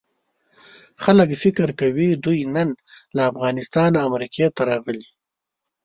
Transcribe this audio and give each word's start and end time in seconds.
خلک 1.03 1.29
فکر 1.41 1.67
کوي 1.79 2.09
دوی 2.25 2.39
نن 2.55 2.69
له 3.15 3.21
افغانستانه 3.31 3.97
امریکې 4.07 4.45
ته 4.55 4.61
راغلي. 4.69 5.05